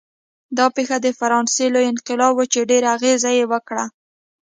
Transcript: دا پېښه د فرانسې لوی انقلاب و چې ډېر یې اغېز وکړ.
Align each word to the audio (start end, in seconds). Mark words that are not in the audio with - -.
دا 0.57 0.65
پېښه 0.75 0.97
د 1.01 1.07
فرانسې 1.19 1.65
لوی 1.73 1.85
انقلاب 1.91 2.33
و 2.37 2.41
چې 2.53 2.59
ډېر 2.69 2.83
یې 2.85 2.91
اغېز 2.95 3.21
وکړ. 3.51 3.77